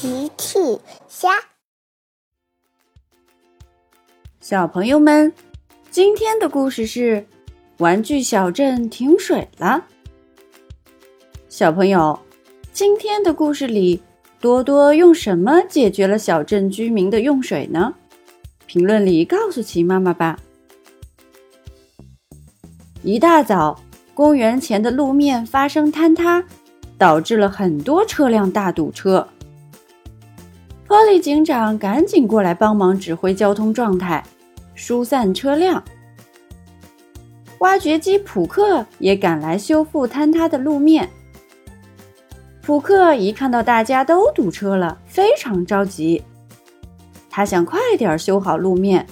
[0.00, 0.58] 奇趣
[1.08, 1.28] 虾，
[4.40, 5.30] 小朋友们，
[5.90, 7.16] 今天的故事是
[7.76, 9.84] 《玩具小镇停水了》。
[11.50, 12.18] 小朋友，
[12.72, 14.00] 今天的故事里，
[14.40, 17.92] 多多用什么解决了小镇居民的用水呢？
[18.64, 20.40] 评论里告诉奇妈妈吧。
[23.02, 23.78] 一大早，
[24.14, 26.42] 公园前的路面发生坍塌，
[26.96, 29.28] 导致了很多车辆大堵车。
[30.90, 34.24] 波利警长赶紧过来帮忙指挥交通状态，
[34.74, 35.80] 疏散车辆。
[37.60, 41.08] 挖掘机普克也赶来修复坍塌的路面。
[42.60, 46.24] 普克一看到大家都堵车了，非常着急，
[47.30, 49.06] 他想快点修好路面，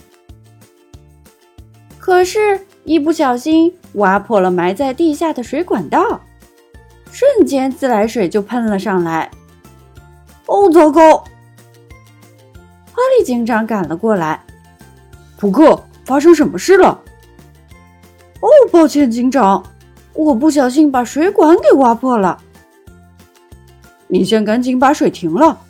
[2.00, 6.22] 可是，一不小心挖破了埋在地下的水管道，
[7.12, 9.30] 瞬间自来水就喷了上来。
[10.46, 11.22] 哦，糟糕！
[12.98, 14.44] 波利警长赶了过来，
[15.36, 17.00] 普克，发生什么事了？
[18.40, 19.64] 哦，抱歉，警长，
[20.14, 22.42] 我不小心把水管给挖破了。
[24.08, 25.60] 你先赶紧把水停了，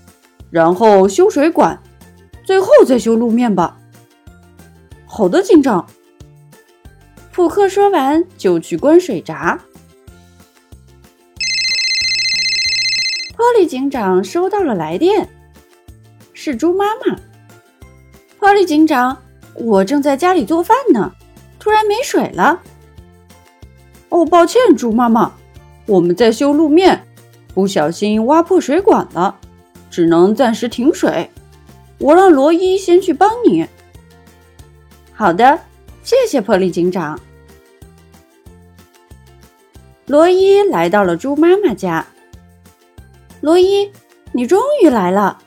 [0.50, 1.78] 然后修水管，
[2.44, 3.76] 最后再修路面吧。
[5.04, 5.86] 好的，警长。
[7.30, 9.60] 普克说完就去关水闸。
[13.36, 15.28] 波利警长收到了来电。
[16.48, 17.14] 是猪妈妈，
[18.38, 19.14] 波利警长，
[19.52, 21.12] 我正在家里做饭呢，
[21.58, 22.58] 突然没水了。
[24.08, 25.30] 哦，抱歉，猪妈妈，
[25.84, 27.06] 我们在修路面，
[27.52, 29.38] 不小心挖破水管了，
[29.90, 31.30] 只能暂时停水。
[31.98, 33.66] 我让罗伊先去帮你。
[35.12, 35.58] 好的，
[36.02, 37.20] 谢谢波利警长。
[40.06, 42.06] 罗伊来到了猪妈妈家。
[43.42, 43.92] 罗伊，
[44.32, 45.38] 你终于来了。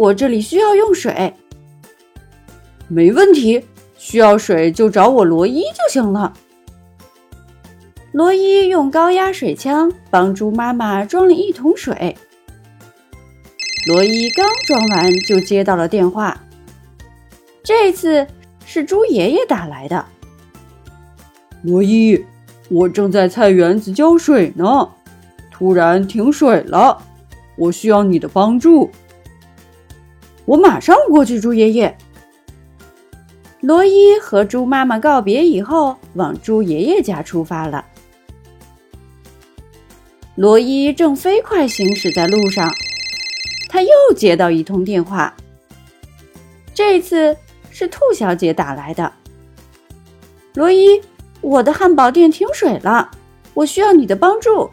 [0.00, 1.34] 我这里需要用水，
[2.88, 3.62] 没问题，
[3.98, 6.32] 需要水就找我罗伊就行了。
[8.12, 12.16] 罗伊用高压水枪帮猪妈妈装了一桶水。
[13.88, 16.40] 罗伊刚装完就接到了电话，
[17.62, 18.26] 这次
[18.64, 20.02] 是猪爷爷打来的。
[21.62, 22.24] 罗伊，
[22.70, 24.88] 我正在菜园子浇水呢，
[25.50, 26.96] 突然停水了，
[27.58, 28.90] 我需要你的帮助。
[30.50, 31.96] 我马上过去，猪爷爷。
[33.60, 37.84] 罗伊和猪妈妈告别以后，往猪爷爷家出发了。
[40.34, 42.68] 罗伊正飞快行驶在路上，
[43.68, 45.32] 他又接到一通电话，
[46.74, 47.36] 这次
[47.70, 49.12] 是兔小姐打来的。
[50.54, 51.00] 罗伊，
[51.42, 53.08] 我的汉堡店停水了，
[53.54, 54.68] 我需要你的帮助。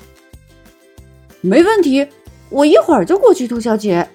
[1.41, 2.07] 没问题，
[2.49, 4.09] 我一会儿就过去，兔小姐。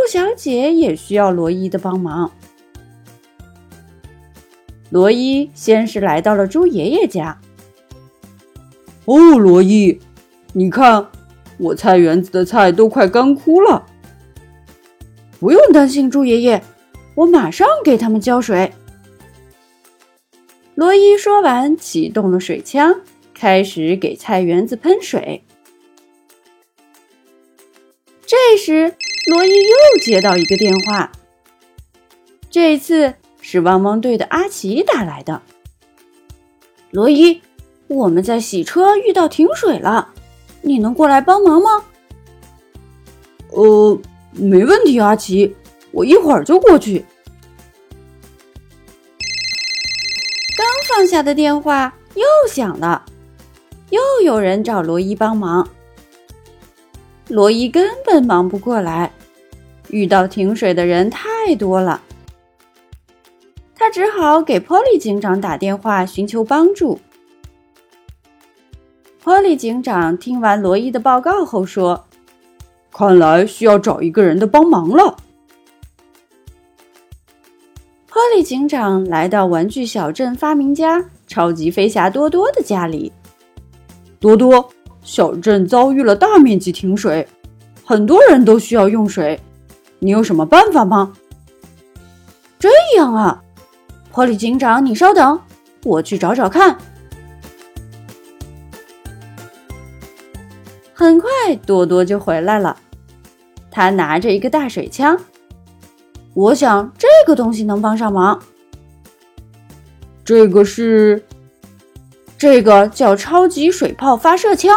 [0.00, 2.32] 兔小姐也需要罗伊的帮忙。
[4.88, 7.38] 罗伊先是来到了猪爷爷家。
[9.04, 10.00] 哦，罗伊，
[10.54, 11.06] 你看，
[11.58, 13.84] 我菜园子的菜都快干枯了。
[15.38, 16.62] 不用担心，猪爷爷，
[17.14, 18.72] 我马上给他们浇水。
[20.76, 23.02] 罗伊说完，启动了水枪，
[23.34, 25.44] 开始给菜园子喷水。
[28.24, 28.94] 这时。
[29.28, 31.12] 罗伊又接到一个电话，
[32.50, 35.42] 这次是汪汪队的阿奇打来的。
[36.90, 37.42] 罗伊，
[37.86, 40.08] 我们在洗车遇到停水了，
[40.62, 41.84] 你能过来帮忙吗？
[43.50, 44.00] 呃，
[44.32, 45.54] 没问题，阿奇，
[45.90, 47.04] 我一会儿就过去。
[50.56, 53.04] 刚放下的电话又响了，
[53.90, 55.68] 又有人找罗伊帮忙。
[57.30, 59.12] 罗伊根本忙不过来，
[59.88, 62.02] 遇到停水的人太多了，
[63.76, 66.98] 他只好给波利警长打电话寻求帮助。
[69.22, 72.04] 波利警长听完罗伊的报告后说
[72.90, 75.16] ：“看来需要找一个人的帮忙了。”
[78.10, 83.12] 波利警长来到玩具小镇发明家超级飞侠多多的家里，
[84.18, 84.68] 多多。
[85.10, 87.26] 小镇遭遇了大面积停水，
[87.84, 89.40] 很多人都需要用水。
[89.98, 91.12] 你有什么办法吗？
[92.60, 93.42] 这样啊，
[94.12, 95.40] 波利警长，你稍等，
[95.82, 96.78] 我去找找看。
[100.94, 101.28] 很快，
[101.66, 102.76] 多多就回来了，
[103.68, 105.18] 他拿着一个大水枪。
[106.34, 108.40] 我想这个东西能帮上忙。
[110.24, 111.24] 这个是。
[112.38, 114.74] 这个叫超级水炮发射枪，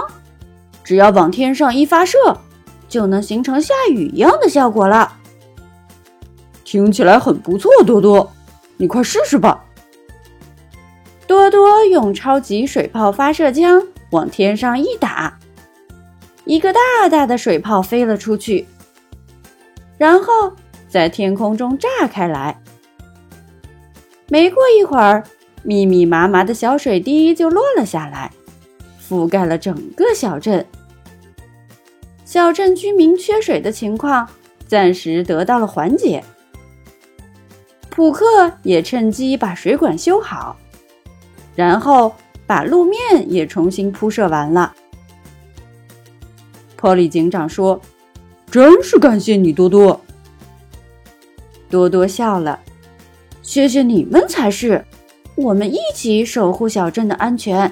[0.84, 2.18] 只要往天上一发射，
[2.90, 5.14] 就能形成下雨一样的效果了。
[6.64, 8.32] 听起来很不错，多多，
[8.78, 9.64] 你快试试吧。
[11.26, 13.82] 多多用超级水炮发射枪
[14.12, 15.40] 往天上一打，
[16.46, 18.68] 一个大大的水泡飞了出去，
[19.98, 20.54] 然后
[20.90, 22.60] 在天空中炸开来。
[24.28, 25.24] 没过一会儿，
[25.64, 28.32] 密密麻麻的小水滴就落了下来，
[29.14, 30.66] 覆盖了整个小镇。
[32.26, 34.28] 小镇居民缺水的情况
[34.68, 36.24] 暂时得到了缓解。
[37.90, 40.58] 普克也趁机把水管修好。
[41.56, 42.12] 然后
[42.48, 44.74] 把路面也重新铺设完了。
[46.76, 47.80] 波利警长说
[48.50, 50.02] ：“真是感谢你，多多。”
[51.70, 52.60] 多多笑了
[53.44, 54.84] ：“谢谢你们才是，
[55.36, 57.72] 我们一起守护小镇的安全。”